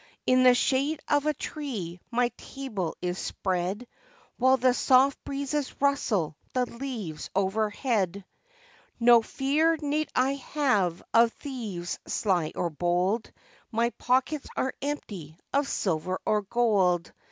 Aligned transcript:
In 0.25 0.41
the 0.41 0.55
shade 0.55 0.99
of 1.07 1.27
a 1.27 1.33
tree 1.35 1.99
my 2.09 2.29
table 2.35 2.95
is 3.03 3.19
spread, 3.19 3.85
While 4.37 4.57
the 4.57 4.73
soft 4.73 5.23
breezes 5.23 5.79
rustle 5.79 6.35
the 6.55 6.65
leaves 6.65 7.29
overhead, 7.35 8.25
No 8.99 9.21
fear 9.21 9.77
need 9.79 10.09
I 10.15 10.33
have 10.57 11.03
of 11.13 11.31
thieves 11.33 11.99
sly 12.07 12.51
or 12.55 12.71
bold, 12.71 13.31
My 13.71 13.91
pockets 13.91 14.47
are 14.57 14.73
empty 14.81 15.37
of 15.53 15.67
silver 15.67 16.19
or 16.25 16.41
gold. 16.41 17.13